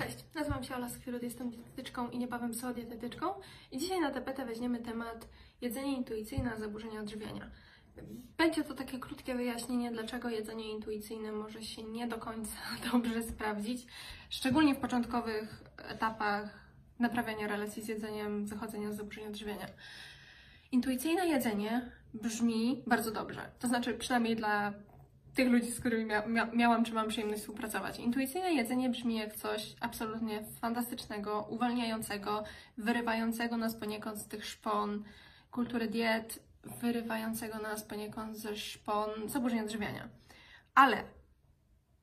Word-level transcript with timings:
Cześć, 0.00 0.24
nazywam 0.34 0.64
się 0.64 0.76
Ola 0.76 0.88
Skwirut, 0.88 1.22
jestem 1.22 1.50
dietetyczką 1.50 2.10
i 2.10 2.18
niebawem 2.18 2.54
zoodietetyczką 2.54 3.26
i 3.72 3.78
dzisiaj 3.78 4.00
na 4.00 4.10
tapetę 4.10 4.46
weźmiemy 4.46 4.78
temat 4.78 5.28
jedzenie 5.60 5.96
intuicyjne, 5.96 6.52
a 6.52 6.58
zaburzenia 6.58 7.00
odżywiania. 7.00 7.50
Będzie 8.38 8.64
to 8.64 8.74
takie 8.74 8.98
krótkie 8.98 9.34
wyjaśnienie, 9.34 9.90
dlaczego 9.90 10.28
jedzenie 10.28 10.70
intuicyjne 10.70 11.32
może 11.32 11.62
się 11.62 11.84
nie 11.84 12.06
do 12.08 12.18
końca 12.18 12.56
dobrze 12.92 13.22
sprawdzić, 13.22 13.86
szczególnie 14.30 14.74
w 14.74 14.78
początkowych 14.78 15.62
etapach 15.88 16.70
naprawiania 16.98 17.46
relacji 17.46 17.82
z 17.82 17.88
jedzeniem, 17.88 18.46
wychodzenia 18.46 18.92
z 18.92 18.96
zaburzenia 18.96 19.28
odżywiania. 19.28 19.66
Intuicyjne 20.72 21.26
jedzenie 21.26 21.90
brzmi 22.14 22.82
bardzo 22.86 23.10
dobrze, 23.10 23.50
to 23.58 23.68
znaczy 23.68 23.94
przynajmniej 23.94 24.36
dla 24.36 24.72
tych 25.34 25.48
ludzi, 25.48 25.70
z 25.70 25.80
którymi 25.80 26.04
mia 26.04 26.26
mia 26.26 26.46
miałam 26.46 26.84
czy 26.84 26.92
mam 26.92 27.08
przyjemność 27.08 27.40
współpracować. 27.40 27.98
Intuicyjne 27.98 28.52
jedzenie 28.52 28.90
brzmi 28.90 29.16
jak 29.16 29.34
coś 29.34 29.74
absolutnie 29.80 30.42
fantastycznego, 30.60 31.46
uwalniającego, 31.50 32.44
wyrywającego 32.78 33.56
nas 33.56 33.76
poniekąd 33.76 34.18
z 34.18 34.28
tych 34.28 34.46
szpon 34.46 35.04
kultury 35.50 35.88
diet, 35.88 36.38
wyrywającego 36.80 37.58
nas 37.58 37.84
poniekąd 37.84 38.36
ze 38.36 38.56
szpon 38.56 39.08
zaburzeń 39.26 39.60
odżywiania. 39.60 40.08
Ale 40.74 41.04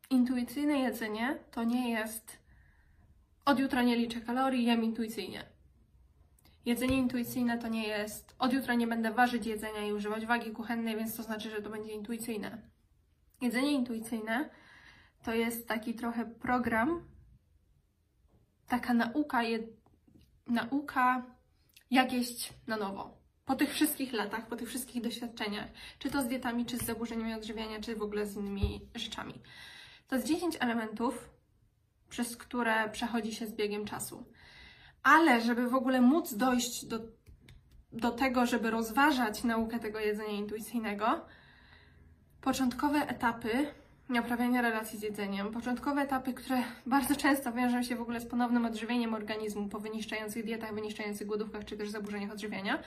intuicyjne 0.09 0.80
jedzenie 0.80 1.38
to 1.52 1.64
nie 1.64 1.92
jest 1.92 2.38
od 3.46 3.59
jutra 3.59 3.84
nie 3.84 3.96
liczę 3.96 4.22
kalorii, 4.22 4.66
jem 4.66 4.84
intuicyjnie. 4.84 5.44
Jedzenie 6.66 6.98
intuicyjne 6.98 7.58
to 7.58 7.68
nie 7.68 7.88
jest 7.88 8.36
od 8.40 8.54
jutra 8.54 8.73
nie 8.73 8.88
będę 8.88 9.12
ważyć 9.12 9.46
jedzenia 9.46 9.88
i 9.88 9.94
używać 9.94 10.26
wagi 10.26 10.52
kuchennej, 10.52 10.96
więc 10.96 11.16
to 11.16 11.23
znaczy, 11.23 11.50
że 11.50 11.62
to 11.62 11.70
będzie 11.70 11.92
intuicyjne. 11.92 12.58
Jedzenie 13.41 13.72
intuicyjne 13.72 14.50
to 15.23 15.34
jest 15.34 15.68
taki 15.68 15.94
trochę 15.94 16.26
program, 16.26 17.08
taka 18.68 18.94
nauka, 18.94 19.44
jed... 19.44 19.66
nauka 20.48 21.25
jak 21.92 22.14
jeść 22.14 22.53
na 22.67 22.78
nowo. 22.78 23.17
Po 23.45 23.56
tych 23.56 23.73
wszystkich 23.73 24.14
latach, 24.14 24.47
po 24.47 24.56
tych 24.56 24.70
wszystkich 24.70 25.03
doświadczeniach, 25.03 25.67
czy 26.00 26.12
to 26.12 26.22
z 26.22 26.28
dietami, 26.28 26.66
czy 26.66 26.78
z 26.78 26.84
zaburzeniami 26.84 27.34
odżywiania, 27.34 27.81
czy 27.81 27.95
w 27.95 28.02
ogóle 28.02 28.25
z 28.25 28.36
innymi 28.36 28.89
rzeczami. 28.95 29.34
To 30.08 30.16
jest 30.16 30.28
10 30.28 30.58
elementów, 30.59 31.30
przez 32.09 32.38
które 32.38 32.90
przechodzi 32.90 33.36
się 33.36 33.47
z 33.47 33.53
biegiem 33.53 33.86
czasu. 33.86 34.25
Ale 35.03 35.42
żeby 35.42 35.69
w 35.69 35.75
ogóle 35.75 36.02
móc 36.02 36.34
dojść 36.34 36.86
do, 36.86 37.00
do 37.92 38.12
tego, 38.12 38.45
żeby 38.45 38.72
rozważać 38.72 39.44
naukę 39.44 39.80
tego 39.80 40.00
jedzenia 40.00 40.34
intuicyjnego, 40.34 41.25
początkowe 42.42 43.00
etapy 43.00 43.68
naprawiania 44.10 44.62
relacji 44.62 45.00
z 45.00 45.02
jedzeniem, 45.02 45.52
początkowe 45.52 46.02
etapy, 46.02 46.34
które 46.34 46.64
bardzo 46.86 47.16
często 47.16 47.54
wiążą 47.54 47.84
się 47.84 47.96
w 47.96 48.02
ogóle 48.02 48.22
z 48.22 48.26
ponownym 48.26 48.66
odżywieniem 48.66 49.14
organizmu 49.14 49.70
po 49.70 49.80
wyniszczających 49.80 50.46
dietach, 50.46 50.74
wyniszczających 50.74 51.28
głodówkach 51.28 51.66
czy 51.66 51.78
też 51.78 51.90
zaburzeniach 51.90 52.32
odżywiania, 52.32 52.80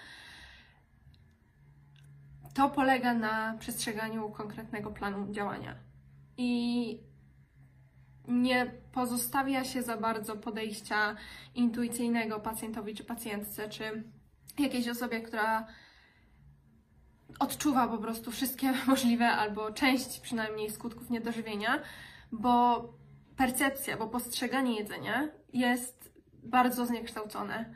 to 2.55 2.71
polega 2.71 3.15
na 3.15 3.57
przestrzeganiu 3.59 4.31
konkretnego 4.31 4.91
planu 4.91 5.33
działania. 5.33 5.75
I 6.37 7.01
nie 8.29 8.73
pozostawia 8.93 9.65
się 9.65 9.83
za 9.83 9.97
bardzo 9.97 10.37
podejścia 10.37 11.17
intuicyjnego 11.55 12.41
pacjentowi 12.41 12.95
czy 12.95 13.05
pacjentce, 13.05 13.69
czy 13.69 14.05
jakiejś 14.59 14.89
osobie, 14.89 15.21
która 15.21 15.67
odczuwa 17.39 17.89
po 17.89 17.99
prostu 17.99 18.31
wszystkie 18.31 18.73
możliwe 18.87 19.29
albo 19.29 19.73
część 19.73 20.21
przynajmniej 20.21 20.71
skutków 20.71 21.11
niedożywienia, 21.11 21.83
bo 22.33 22.85
percepcja, 23.37 23.97
bo 23.97 24.07
postrzeganie 24.07 24.79
jedzenia 24.79 25.29
jest 25.53 26.13
bardzo 26.43 26.87
zniekształcone. 26.87 27.75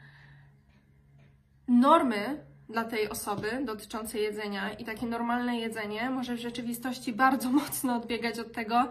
Normy 1.69 2.45
dla 2.69 2.85
tej 2.85 3.09
osoby 3.09 3.63
dotyczące 3.65 4.19
jedzenia 4.19 4.73
i 4.73 4.85
takie 4.85 5.07
normalne 5.07 5.59
jedzenie 5.59 6.11
może 6.11 6.35
w 6.35 6.41
rzeczywistości 6.41 7.13
bardzo 7.13 7.51
mocno 7.61 7.97
odbiegać 7.97 8.39
od 8.39 8.53
tego, 8.53 8.89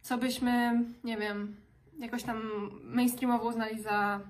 co 0.00 0.18
byśmy, 0.18 0.84
nie 1.04 1.16
wiem, 1.16 1.56
jakoś 1.98 2.22
tam 2.22 2.42
mainstreamowo 2.82 3.48
uznali 3.48 3.82
za 3.82 4.20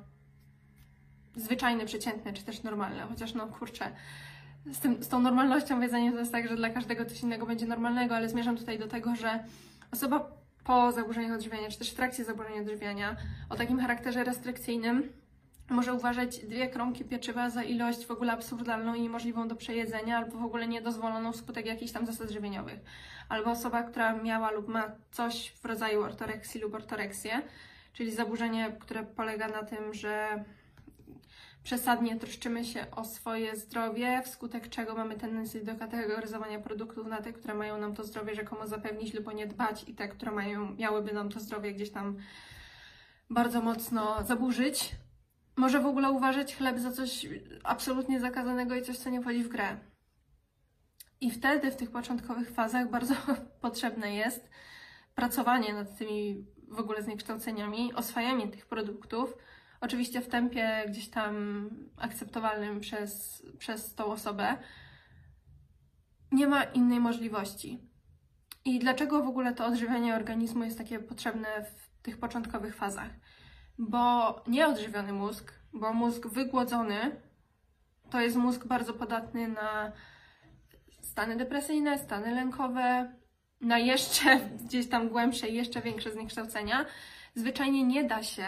zwyczajne, 1.37 1.87
przeciętne, 1.87 2.33
czy 2.33 2.43
też 2.43 2.63
normalne. 2.63 3.03
Chociaż 3.03 3.34
no 3.34 3.47
kurczę, 3.47 3.93
z, 4.66 4.78
tym, 4.78 5.03
z 5.03 5.09
tą 5.09 5.21
normalnością 5.21 5.78
w 5.78 5.82
jedzeniu 5.82 6.12
to 6.12 6.19
jest 6.19 6.32
tak, 6.32 6.48
że 6.48 6.56
dla 6.56 6.71
każdego 6.71 7.04
coś 7.04 7.22
innego 7.22 7.47
będzie 7.47 7.66
normalnego, 7.66 8.16
ale 8.16 8.28
zmierzam 8.28 8.56
tutaj 8.56 8.78
do 8.78 8.88
tego, 8.88 9.16
że 9.16 9.44
osoba 9.93 10.31
po 10.65 10.93
zaburzeniach 10.93 11.32
odżywiania, 11.32 11.69
czy 11.69 11.78
też 11.78 11.91
w 11.91 11.94
trakcie 11.94 12.25
zaburzenia 12.25 12.60
odżywiania 12.60 13.16
o 13.48 13.56
takim 13.56 13.81
charakterze 13.81 14.25
restrykcyjnym 14.25 15.12
może 15.71 15.94
uważać 15.94 16.38
dwie 16.38 16.69
kromki 16.69 17.04
pieczywa 17.04 17.50
za 17.50 17.62
ilość 17.62 18.06
w 18.06 18.10
ogóle 18.10 18.32
absurdalną 18.32 18.94
i 18.94 19.00
niemożliwą 19.00 19.48
do 19.48 19.56
przejedzenia, 19.56 20.19
albo 20.19 20.38
w 20.38 20.44
ogóle 20.44 20.69
niedozwoloną 20.69 21.32
wskutek 21.32 21.66
jakichś 21.66 21.92
tam 21.92 22.06
zasad 22.06 22.31
żywieniowych. 22.31 22.81
Albo 23.28 23.50
osoba, 23.50 23.82
która 23.82 24.12
miała 24.12 24.50
lub 24.50 24.69
ma 24.69 24.91
coś 25.10 25.50
w 25.50 25.65
rodzaju 25.65 26.03
ortoreksji 26.03 26.60
lub 26.60 26.75
ortoreksję, 26.75 27.42
czyli 27.92 28.10
zaburzenie, 28.10 28.77
które 28.81 29.03
polega 29.03 29.48
na 29.48 29.62
tym, 29.62 29.94
że 29.94 30.44
przesadnie 31.62 32.16
troszczymy 32.16 32.65
się 32.65 32.87
o 32.91 33.04
swoje 33.04 33.56
zdrowie, 33.56 34.22
wskutek 34.25 34.69
czego 34.69 34.94
mamy 34.94 35.16
tendencję 35.16 35.65
do 35.65 35.76
kategoryzowania 35.76 36.59
produktów 36.59 37.06
na 37.06 37.22
te, 37.22 37.32
które 37.32 37.54
mają 37.54 37.78
nam 37.78 37.94
to 37.94 38.04
zdrowie 38.04 38.34
rzekomo 38.34 38.66
zapewnić 38.66 39.15
lub 39.15 39.28
o 39.28 39.32
nie 39.32 39.47
dbać 39.47 39.88
i 39.88 39.94
te, 39.94 40.09
które 40.09 40.32
mają, 40.32 40.75
miałyby 40.75 41.12
nam 41.12 41.28
to 41.28 41.41
zdrowie 41.41 41.72
gdzieś 41.72 41.91
tam 41.91 42.16
bardzo 43.31 43.60
mocno 43.60 44.25
zaburzyć. 44.25 44.91
Może 45.56 45.81
w 45.81 45.87
ogóle 45.87 46.10
uważać 46.10 46.56
chleb 46.56 46.78
za 46.78 46.93
coś 46.93 47.26
absolutnie 47.65 48.21
zakazanego 48.21 48.75
i 48.75 48.82
coś, 48.82 48.98
co 48.98 49.10
nie 49.10 49.21
wchodzi 49.21 49.44
w 49.44 49.48
grę. 49.48 49.77
I 51.21 51.31
wtedy, 51.31 51.71
w 51.71 51.77
tych 51.77 51.91
początkowych 51.91 52.50
fazach, 52.50 52.91
bardzo 52.97 53.15
potrzebne 53.60 54.15
jest 54.15 54.50
pracowanie 55.15 55.75
nad 55.75 55.98
tymi 55.98 56.47
w 56.69 56.81
ogóle 56.81 57.03
zniekształceniami, 57.03 57.94
oswajanie 57.94 58.48
tych 58.48 58.66
produktów, 58.66 59.37
Oczywiście 59.81 60.21
w 60.21 60.29
tempie 60.29 60.85
gdzieś 60.89 61.11
tam 61.11 61.35
akceptowalnym 61.97 62.81
przez, 62.81 63.43
przez 63.59 63.95
tą 63.95 64.05
osobę. 64.05 64.57
Nie 66.33 66.47
ma 66.47 66.65
innej 66.65 67.01
możliwości. 67.01 67.91
I 68.65 68.79
dlaczego 68.79 69.23
w 69.23 69.29
ogóle 69.29 69.55
to 69.55 69.67
odżywianie 69.67 70.17
organizmu 70.17 70.65
jest 70.65 70.79
takie 70.79 70.99
potrzebne 70.99 71.49
w 71.65 72.03
tych 72.03 72.19
początkowych 72.19 72.77
fazach? 72.77 73.11
Bo 73.79 74.37
nieodżywiony 74.47 75.13
mózg, 75.13 75.53
bo 75.73 75.93
mózg 75.93 76.27
wygłodzony, 76.27 77.21
to 78.11 78.21
jest 78.21 78.37
mózg 78.37 78.67
bardzo 78.67 78.95
podatny 78.95 79.49
na 79.49 79.93
stany 81.03 81.37
depresyjne, 81.37 81.99
stany 81.99 82.35
lękowe, 82.35 83.15
na 83.61 83.79
jeszcze 83.79 84.41
gdzieś 84.65 84.89
tam 84.89 85.09
głębsze 85.09 85.49
jeszcze 85.49 85.81
większe 85.81 86.13
zniekształcenia. 86.13 86.87
Zwyczajnie 87.35 87.85
nie 87.85 88.05
da 88.05 88.23
się 88.23 88.45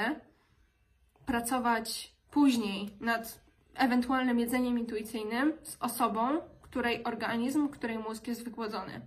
pracować 1.27 2.15
później 2.31 2.91
nad 3.01 3.43
ewentualnym 3.75 4.39
jedzeniem 4.39 4.79
intuicyjnym 4.79 5.53
z 5.63 5.77
osobą, 5.81 6.41
której 6.63 7.05
organizm, 7.05 7.69
której 7.69 7.99
mózg 7.99 8.27
jest 8.27 8.45
wygłodzony. 8.45 9.01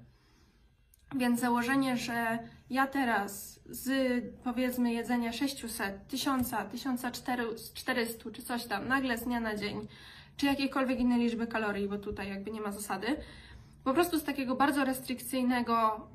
Więc 1.16 1.40
założenie, 1.40 1.98
że 1.98 2.40
ja 2.70 2.88
teraz 2.88 3.59
z 3.66 3.90
powiedzmy 4.44 4.94
jedzenia 4.94 5.31
600, 5.31 6.08
1000, 6.08 6.52
1400 6.72 8.32
czy 8.32 8.42
coś 8.42 8.66
tam, 8.66 8.88
nagle 8.88 9.18
z 9.18 9.24
dnia 9.24 9.40
na 9.40 9.56
dzień, 9.56 9.88
czy 10.38 10.46
jakiejkolwiek 10.46 11.00
innej 11.00 11.20
liczby 11.20 11.47
kalorii, 11.47 11.88
bo 11.88 11.97
tutaj 11.97 12.30
jakby 12.30 12.52
nie 12.52 12.62
ma 12.62 12.72
zasady, 12.72 13.08
po 13.84 13.94
prostu 13.94 14.20
z 14.20 14.24
takiego 14.24 14.56
bardzo 14.56 14.86
restrykcyjnego 14.86 16.08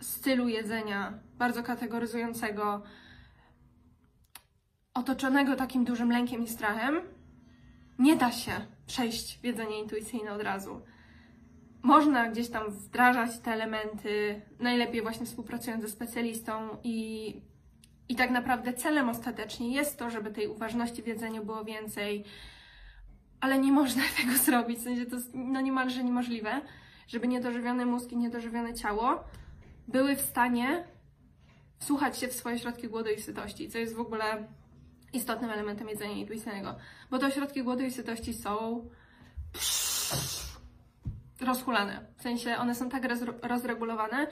stylu 0.00 0.48
jedzenia, 0.48 1.18
bardzo 1.38 1.62
kategoryzującego, 1.62 2.82
otoczonego 4.96 5.56
takim 5.56 5.84
dużym 5.84 6.10
lękiem 6.10 6.44
i 6.44 6.48
strachem, 6.48 7.00
nie 7.98 8.16
da 8.16 8.32
się 8.32 8.52
przejść 8.86 9.38
w 9.38 9.44
jedzenie 9.44 9.80
intuicyjne 9.80 10.32
od 10.32 10.42
razu. 10.42 10.80
Można 11.82 12.28
gdzieś 12.28 12.50
tam 12.50 12.70
wdrażać 12.70 13.38
te 13.38 13.50
elementy, 13.50 14.42
najlepiej 14.58 15.02
właśnie 15.02 15.26
współpracując 15.26 15.82
ze 15.82 15.88
specjalistą 15.88 16.68
i, 16.84 17.34
i 18.08 18.16
tak 18.16 18.30
naprawdę 18.30 18.72
celem 18.72 19.08
ostatecznie 19.08 19.72
jest 19.72 19.98
to, 19.98 20.10
żeby 20.10 20.30
tej 20.30 20.48
uważności 20.48 21.02
w 21.02 21.06
jedzeniu 21.06 21.44
było 21.44 21.64
więcej, 21.64 22.24
ale 23.40 23.58
nie 23.58 23.72
można 23.72 24.02
tego 24.20 24.38
zrobić, 24.38 24.78
w 24.78 24.82
sensie 24.82 25.06
to 25.06 25.16
jest 25.16 25.30
no 25.34 25.60
niemalże 25.60 26.04
niemożliwe, 26.04 26.60
żeby 27.08 27.28
niedożywiony 27.28 27.86
mózg 27.86 28.12
i 28.12 28.16
niedożywione 28.16 28.74
ciało 28.74 29.24
były 29.88 30.16
w 30.16 30.20
stanie 30.20 30.84
wsłuchać 31.78 32.18
się 32.18 32.28
w 32.28 32.32
swoje 32.32 32.58
środki 32.58 32.88
głodu 32.88 33.10
i 33.10 33.20
sytości, 33.20 33.68
co 33.70 33.78
jest 33.78 33.94
w 33.94 34.00
ogóle 34.00 34.48
istotnym 35.12 35.50
elementem 35.50 35.88
jedzenia 35.88 36.14
intuicyjnego, 36.14 36.74
bo 37.10 37.18
te 37.18 37.26
ośrodki 37.26 37.62
głodu 37.62 37.82
i 37.82 37.90
sytości 37.90 38.34
są 38.34 38.84
rozhulane. 41.40 42.06
W 42.16 42.22
sensie 42.22 42.56
one 42.56 42.74
są 42.74 42.88
tak 42.88 43.02
rozregulowane, 43.42 44.26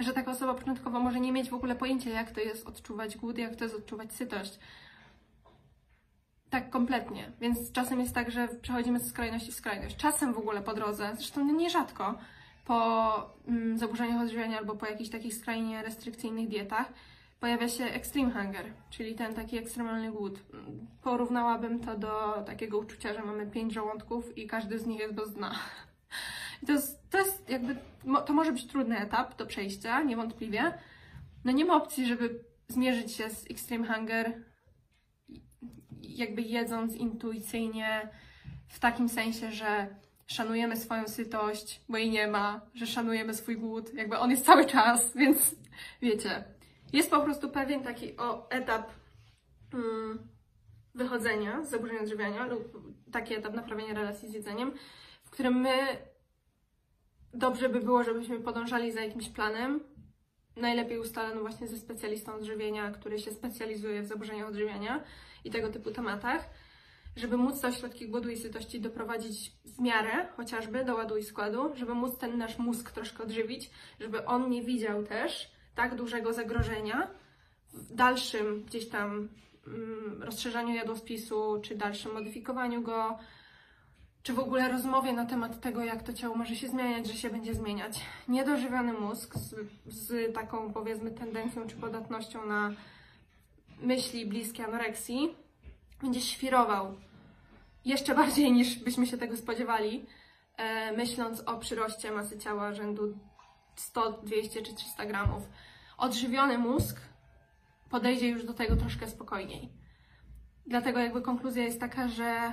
że 0.00 0.12
taka 0.12 0.30
osoba 0.30 0.54
początkowo 0.54 1.00
może 1.00 1.20
nie 1.20 1.32
mieć 1.32 1.50
w 1.50 1.54
ogóle 1.54 1.76
pojęcia, 1.76 2.10
jak 2.10 2.30
to 2.30 2.40
jest 2.40 2.66
odczuwać 2.66 3.16
głód, 3.16 3.38
jak 3.38 3.56
to 3.56 3.64
jest 3.64 3.76
odczuwać 3.76 4.12
sytość. 4.12 4.58
Tak 6.50 6.70
kompletnie. 6.70 7.32
Więc 7.40 7.72
czasem 7.72 8.00
jest 8.00 8.14
tak, 8.14 8.30
że 8.30 8.48
przechodzimy 8.48 9.00
z 9.00 9.08
skrajności 9.08 9.52
w 9.52 9.54
skrajność. 9.54 9.96
Czasem 9.96 10.34
w 10.34 10.38
ogóle 10.38 10.62
po 10.62 10.74
drodze, 10.74 11.10
zresztą 11.14 11.52
nierzadko, 11.52 12.18
po 12.64 13.30
mm, 13.48 13.78
zaburzeniach 13.78 14.22
odżywiania 14.22 14.58
albo 14.58 14.76
po 14.76 14.86
jakichś 14.86 15.10
takich 15.10 15.34
skrajnie 15.34 15.82
restrykcyjnych 15.82 16.48
dietach, 16.48 16.92
pojawia 17.42 17.68
się 17.68 17.84
extreme 17.84 18.30
hunger, 18.30 18.72
czyli 18.90 19.14
ten 19.14 19.34
taki 19.34 19.58
ekstremalny 19.58 20.12
głód. 20.12 20.40
Porównałabym 21.02 21.80
to 21.80 21.98
do 21.98 22.42
takiego 22.46 22.78
uczucia, 22.78 23.14
że 23.14 23.22
mamy 23.22 23.46
pięć 23.46 23.72
żołądków 23.72 24.38
i 24.38 24.46
każdy 24.46 24.78
z 24.78 24.86
nich 24.86 25.00
jest 25.00 25.14
bez 25.14 25.32
dna. 25.32 25.54
I 26.62 26.66
to 26.66 26.72
jest, 26.72 27.10
to 27.10 27.18
jest 27.18 27.50
jakby, 27.50 27.76
to 28.26 28.32
może 28.32 28.52
być 28.52 28.66
trudny 28.66 28.98
etap 28.98 29.36
do 29.36 29.46
przejścia, 29.46 30.02
niewątpliwie. 30.02 30.78
No 31.44 31.52
nie 31.52 31.64
ma 31.64 31.76
opcji, 31.76 32.06
żeby 32.06 32.44
zmierzyć 32.68 33.12
się 33.12 33.30
z 33.30 33.50
extreme 33.50 33.94
hunger 33.94 34.42
jakby 36.02 36.42
jedząc 36.42 36.94
intuicyjnie 36.94 38.08
w 38.68 38.80
takim 38.80 39.08
sensie, 39.08 39.52
że 39.52 39.86
szanujemy 40.26 40.76
swoją 40.76 41.08
sytość, 41.08 41.80
bo 41.88 41.96
jej 41.96 42.10
nie 42.10 42.26
ma, 42.26 42.60
że 42.74 42.86
szanujemy 42.86 43.34
swój 43.34 43.56
głód, 43.56 43.94
jakby 43.94 44.18
on 44.18 44.30
jest 44.30 44.46
cały 44.46 44.64
czas, 44.64 45.10
więc 45.16 45.54
wiecie, 46.02 46.44
jest 46.92 47.10
po 47.10 47.20
prostu 47.20 47.50
pewien 47.50 47.82
taki 47.82 48.16
o, 48.16 48.50
etap 48.50 48.90
mm, 49.74 50.28
wychodzenia 50.94 51.64
z 51.64 51.70
zaburzenia 51.70 52.00
odżywiania 52.00 52.46
lub 52.46 52.92
taki 53.12 53.34
etap 53.34 53.54
naprawienia 53.54 53.94
relacji 53.94 54.28
z 54.28 54.34
jedzeniem, 54.34 54.72
w 55.24 55.30
którym 55.30 55.60
my 55.60 55.76
dobrze 57.34 57.68
by 57.68 57.80
było, 57.80 58.04
żebyśmy 58.04 58.40
podążali 58.40 58.92
za 58.92 59.00
jakimś 59.00 59.28
planem, 59.28 59.80
najlepiej 60.56 60.98
ustalonym 60.98 61.40
właśnie 61.40 61.68
ze 61.68 61.76
specjalistą 61.76 62.34
odżywienia, 62.34 62.90
który 62.90 63.18
się 63.18 63.30
specjalizuje 63.30 64.02
w 64.02 64.06
zaburzeniach 64.06 64.48
odżywiania 64.48 65.04
i 65.44 65.50
tego 65.50 65.68
typu 65.68 65.90
tematach, 65.90 66.50
żeby 67.16 67.36
móc 67.36 67.60
te 67.60 67.68
ośrodki 67.68 68.08
głodu 68.08 68.30
i 68.30 68.36
sytości 68.36 68.80
doprowadzić 68.80 69.52
w 69.64 69.80
miarę 69.80 70.28
chociażby 70.36 70.84
do 70.84 70.94
ładu 70.94 71.16
i 71.16 71.22
składu, 71.22 71.76
żeby 71.76 71.94
móc 71.94 72.18
ten 72.18 72.38
nasz 72.38 72.58
mózg 72.58 72.90
troszkę 72.90 73.22
odżywić, 73.22 73.70
żeby 74.00 74.24
on 74.24 74.50
nie 74.50 74.62
widział 74.62 75.02
też 75.02 75.52
tak 75.74 75.94
dużego 75.94 76.32
zagrożenia 76.32 77.08
w 77.72 77.94
dalszym 77.94 78.64
gdzieś 78.64 78.88
tam 78.88 79.28
mm, 79.66 80.22
rozszerzaniu 80.22 80.74
jadłospisu, 80.74 81.60
czy 81.62 81.74
dalszym 81.74 82.12
modyfikowaniu 82.12 82.82
go, 82.82 83.18
czy 84.22 84.32
w 84.32 84.38
ogóle 84.38 84.68
rozmowie 84.68 85.12
na 85.12 85.26
temat 85.26 85.60
tego, 85.60 85.84
jak 85.84 86.02
to 86.02 86.12
ciało 86.12 86.36
może 86.36 86.56
się 86.56 86.68
zmieniać, 86.68 87.06
że 87.06 87.14
się 87.14 87.30
będzie 87.30 87.54
zmieniać. 87.54 88.00
Niedożywiony 88.28 88.92
mózg 88.92 89.34
z, 89.34 89.54
z 89.86 90.34
taką 90.34 90.72
powiedzmy 90.72 91.10
tendencją 91.10 91.66
czy 91.66 91.76
podatnością 91.76 92.46
na 92.46 92.72
myśli 93.80 94.26
bliskie 94.26 94.64
anoreksji 94.64 95.34
będzie 96.02 96.20
świrował 96.20 96.96
jeszcze 97.84 98.14
bardziej 98.14 98.52
niż 98.52 98.78
byśmy 98.78 99.06
się 99.06 99.18
tego 99.18 99.36
spodziewali, 99.36 100.06
e, 100.56 100.92
myśląc 100.92 101.40
o 101.40 101.58
przyroście 101.58 102.10
masy 102.10 102.38
ciała 102.38 102.74
rzędu 102.74 103.18
100, 103.76 104.12
200 104.22 104.62
czy 104.62 104.74
300 104.74 105.06
gramów. 105.06 105.48
Odżywiony 105.98 106.58
mózg 106.58 107.00
podejdzie 107.90 108.28
już 108.28 108.44
do 108.44 108.54
tego 108.54 108.76
troszkę 108.76 109.08
spokojniej. 109.08 109.72
Dlatego 110.66 110.98
jakby 110.98 111.22
konkluzja 111.22 111.64
jest 111.64 111.80
taka, 111.80 112.08
że 112.08 112.52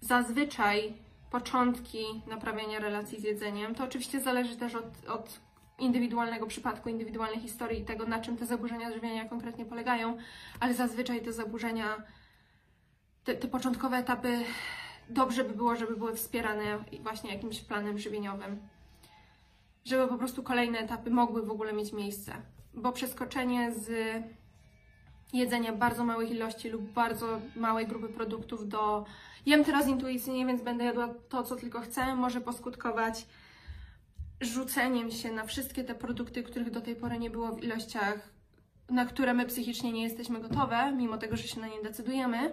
zazwyczaj 0.00 0.94
początki 1.30 2.04
naprawiania 2.26 2.78
relacji 2.78 3.20
z 3.20 3.24
jedzeniem, 3.24 3.74
to 3.74 3.84
oczywiście 3.84 4.20
zależy 4.20 4.56
też 4.56 4.74
od, 4.74 5.08
od 5.08 5.40
indywidualnego 5.78 6.46
przypadku, 6.46 6.88
indywidualnej 6.88 7.40
historii 7.40 7.80
i 7.80 7.84
tego, 7.84 8.06
na 8.06 8.20
czym 8.20 8.36
te 8.36 8.46
zaburzenia 8.46 8.88
odżywiania 8.88 9.28
konkretnie 9.28 9.64
polegają, 9.64 10.16
ale 10.60 10.74
zazwyczaj 10.74 11.22
te 11.22 11.32
zaburzenia, 11.32 12.02
te, 13.24 13.34
te 13.34 13.48
początkowe 13.48 13.96
etapy, 13.96 14.44
dobrze 15.08 15.44
by 15.44 15.54
było, 15.54 15.76
żeby 15.76 15.96
były 15.96 16.16
wspierane 16.16 16.84
właśnie 17.02 17.34
jakimś 17.34 17.60
planem 17.60 17.98
żywieniowym, 17.98 18.68
żeby 19.84 20.08
po 20.08 20.18
prostu 20.18 20.42
kolejne 20.42 20.78
etapy 20.78 21.10
mogły 21.10 21.42
w 21.42 21.50
ogóle 21.50 21.72
mieć 21.72 21.92
miejsce, 21.92 22.32
bo 22.74 22.92
przeskoczenie 22.92 23.72
z 23.72 23.90
jedzenia 25.32 25.72
bardzo 25.72 26.04
małych 26.04 26.30
ilości 26.30 26.68
lub 26.68 26.82
bardzo 26.82 27.40
małej 27.56 27.86
grupy 27.86 28.08
produktów 28.08 28.68
do 28.68 29.04
jem 29.46 29.64
teraz 29.64 29.88
intuicyjnie, 29.88 30.46
więc 30.46 30.62
będę 30.62 30.84
jadła 30.84 31.14
to, 31.28 31.42
co 31.42 31.56
tylko 31.56 31.80
chcę, 31.80 32.16
może 32.16 32.40
poskutkować 32.40 33.26
rzuceniem 34.40 35.10
się 35.10 35.32
na 35.32 35.44
wszystkie 35.44 35.84
te 35.84 35.94
produkty, 35.94 36.42
których 36.42 36.70
do 36.70 36.80
tej 36.80 36.96
pory 36.96 37.18
nie 37.18 37.30
było 37.30 37.52
w 37.52 37.64
ilościach, 37.64 38.30
na 38.88 39.06
które 39.06 39.34
my 39.34 39.46
psychicznie 39.46 39.92
nie 39.92 40.02
jesteśmy 40.02 40.40
gotowe, 40.40 40.92
mimo 40.92 41.18
tego, 41.18 41.36
że 41.36 41.42
się 41.42 41.60
na 41.60 41.68
nie 41.68 41.82
decydujemy, 41.82 42.52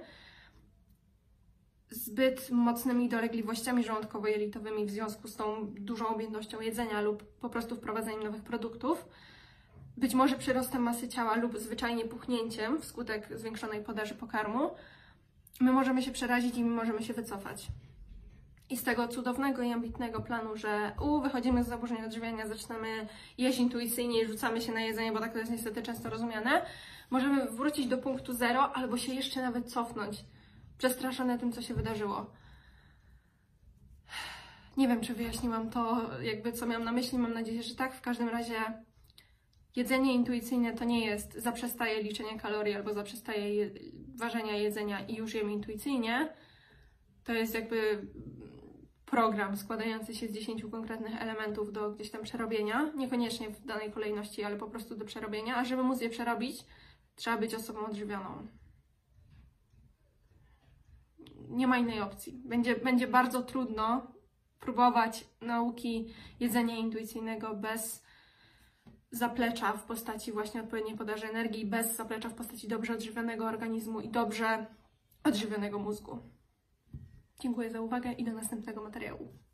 zbyt 1.90 2.52
mocnymi 2.52 3.10
dolegliwościami 3.10 3.84
żołądkowo-jelitowymi 3.84 4.86
w 4.86 4.92
związku 4.92 5.28
z 5.28 5.36
tą 5.36 5.68
dużą 5.68 6.08
objętością 6.08 6.62
jedzenia 6.62 7.02
lub 7.02 7.24
po 7.24 7.50
prostu 7.50 7.76
wprowadzeniem 7.76 8.24
nowych 8.24 8.44
produktów, 8.44 9.06
być 9.98 10.14
może 10.14 10.36
przyrostem 10.36 10.82
masy 10.82 11.08
ciała 11.08 11.36
lub 11.36 11.58
zwyczajnie 11.58 12.06
puchnięciem 12.06 12.82
wskutek 12.82 13.30
zwiększonej 13.36 13.84
podaży 13.84 14.16
pokarmu, 14.16 14.72
my 15.60 15.74
możemy 15.74 16.02
się 16.02 16.12
przerazić 16.12 16.56
i 16.56 16.64
my 16.64 16.70
możemy 16.70 17.04
się 17.04 17.14
wycofać. 17.14 17.68
I 18.70 18.78
z 18.78 18.84
tego 18.84 19.08
cudownego 19.08 19.62
i 19.62 19.72
ambitnego 19.72 20.22
planu, 20.22 20.58
że 20.58 20.92
u, 21.02 21.22
wychodzimy 21.22 21.64
z 21.64 21.68
zaburzeń 21.68 22.06
odżywiania, 22.06 22.48
zaczynamy 22.48 23.08
jeść 23.38 23.60
intuicyjnie 23.60 24.22
i 24.22 24.28
rzucamy 24.28 24.62
się 24.62 24.72
na 24.72 24.82
jedzenie, 24.82 25.12
bo 25.12 25.20
tak 25.20 25.34
to 25.34 25.40
jest 25.40 25.52
niestety 25.52 25.84
często 25.84 26.10
rozumiane, 26.10 26.66
możemy 27.10 27.46
wrócić 27.46 27.88
do 27.88 27.98
punktu 27.98 28.34
zero 28.34 28.74
albo 28.74 28.98
się 28.98 29.14
jeszcze 29.14 29.42
nawet 29.42 29.72
cofnąć, 29.72 30.18
przestraszone 30.78 31.40
tym, 31.40 31.52
co 31.52 31.62
się 31.62 31.74
wydarzyło. 31.74 32.26
Nie 34.78 34.88
wiem, 34.88 35.02
czy 35.02 35.14
wyjaśniłam 35.14 35.70
to, 35.70 36.10
jakby 36.22 36.52
co 36.52 36.66
miałam 36.66 36.84
na 36.84 36.92
myśli. 36.92 37.18
Mam 37.18 37.34
nadzieję, 37.34 37.64
że 37.64 37.76
tak. 37.76 37.96
W 37.96 38.02
każdym 38.02 38.30
razie 38.30 38.56
jedzenie 39.76 40.14
intuicyjne 40.14 40.74
to 40.74 40.86
nie 40.86 41.06
jest 41.06 41.34
zaprzestaje 41.34 42.04
liczenia 42.04 42.40
kalorii 42.40 42.76
albo 42.76 42.94
zaprzestaje 42.94 43.56
je, 43.56 43.70
ważenia 44.16 44.56
jedzenia 44.56 45.06
i 45.08 45.16
już 45.16 45.34
jem 45.34 45.52
intuicyjnie. 45.52 46.34
To 47.24 47.34
jest 47.34 47.54
jakby 47.54 48.08
program 49.06 49.58
składający 49.58 50.16
się 50.16 50.28
z 50.28 50.32
10 50.32 50.64
konkretnych 50.72 51.22
elementów 51.22 51.72
do 51.72 51.92
gdzieś 51.92 52.12
tam 52.12 52.24
przerobienia, 52.24 52.92
niekoniecznie 52.96 53.50
w 53.50 53.66
danej 53.66 53.92
kolejności, 53.92 54.44
ale 54.44 54.58
po 54.58 54.68
prostu 54.68 54.96
do 54.96 55.06
przerobienia, 55.06 55.58
a 55.58 55.66
żeby 55.66 55.84
móc 55.84 56.02
je 56.02 56.10
przerobić, 56.10 56.66
trzeba 57.16 57.38
być 57.38 57.56
osobą 57.56 57.86
odżywioną. 57.86 58.48
Nie 61.50 61.68
ma 61.68 61.78
innej 61.78 62.02
opcji. 62.02 62.42
Będzie, 62.46 62.76
będzie 62.76 63.08
bardzo 63.08 63.44
trudno 63.44 64.12
próbować 64.60 65.28
nauki 65.42 66.14
jedzenia 66.40 66.76
intuicyjnego 66.76 67.56
bez 67.56 68.04
zaplecza 69.12 69.74
w 69.74 69.84
postaci 69.84 70.32
właśnie 70.32 70.62
odpowiedniej 70.62 70.98
podaży 70.98 71.30
energii, 71.30 71.66
bez 71.66 71.96
zaplecza 71.96 72.30
w 72.30 72.34
postaci 72.34 72.68
dobrze 72.68 72.94
odżywionego 72.94 73.46
organizmu 73.46 74.02
i 74.02 74.10
dobrze 74.10 74.66
odżywionego 75.24 75.80
mózgu. 75.80 76.20
Dziękuję 77.40 77.70
za 77.70 77.82
uwagę 77.82 78.12
i 78.12 78.24
do 78.24 78.34
następnego 78.34 78.84
materiału. 78.84 79.47